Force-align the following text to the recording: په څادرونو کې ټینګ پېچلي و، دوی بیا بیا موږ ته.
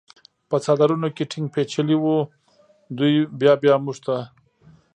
په 0.49 0.55
څادرونو 0.63 1.07
کې 1.15 1.23
ټینګ 1.31 1.47
پېچلي 1.53 1.97
و، 1.99 2.05
دوی 2.97 3.13
بیا 3.39 3.53
بیا 3.61 3.75
موږ 3.85 3.97
ته. 4.05 4.15